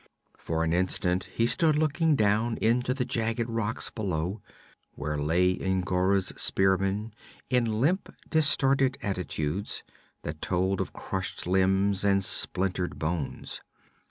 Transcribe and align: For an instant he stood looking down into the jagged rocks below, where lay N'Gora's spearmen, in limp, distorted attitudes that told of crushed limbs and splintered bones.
For 0.39 0.63
an 0.63 0.73
instant 0.73 1.25
he 1.25 1.45
stood 1.45 1.75
looking 1.77 2.15
down 2.15 2.57
into 2.57 2.91
the 2.95 3.05
jagged 3.05 3.47
rocks 3.47 3.91
below, 3.91 4.41
where 4.95 5.15
lay 5.15 5.57
N'Gora's 5.59 6.33
spearmen, 6.35 7.13
in 7.51 7.65
limp, 7.79 8.11
distorted 8.31 8.97
attitudes 9.03 9.83
that 10.23 10.41
told 10.41 10.81
of 10.81 10.91
crushed 10.91 11.45
limbs 11.45 12.03
and 12.03 12.23
splintered 12.23 12.97
bones. 12.97 13.61